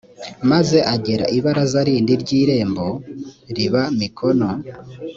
maze 0.51 0.77
agera 0.93 1.25
ibaraza 1.37 1.79
rindi 1.87 2.13
ry 2.21 2.31
irembo 2.41 2.87
riba 3.55 3.81
mikono 3.99 4.49